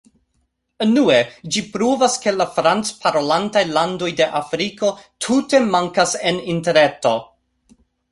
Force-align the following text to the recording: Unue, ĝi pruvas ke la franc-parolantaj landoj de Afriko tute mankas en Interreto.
Unue, 0.83 1.17
ĝi 1.55 1.61
pruvas 1.73 2.15
ke 2.23 2.31
la 2.37 2.47
franc-parolantaj 2.55 3.63
landoj 3.75 4.09
de 4.21 4.27
Afriko 4.39 4.89
tute 5.27 5.61
mankas 5.77 6.15
en 6.31 6.41
Interreto. 6.55 7.13